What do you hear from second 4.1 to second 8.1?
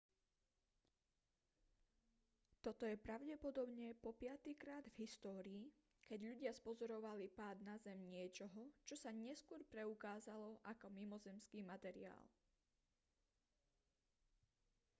piatykrát v histórii keď ľudia spozorovali pád na zem